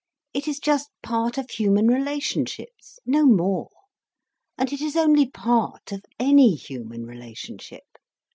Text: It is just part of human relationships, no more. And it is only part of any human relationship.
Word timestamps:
It 0.33 0.47
is 0.47 0.57
just 0.57 0.89
part 1.03 1.37
of 1.37 1.51
human 1.51 1.85
relationships, 1.85 2.97
no 3.05 3.23
more. 3.27 3.69
And 4.57 4.73
it 4.73 4.81
is 4.81 4.95
only 4.95 5.29
part 5.29 5.91
of 5.91 6.01
any 6.19 6.55
human 6.55 7.05
relationship. 7.05 7.85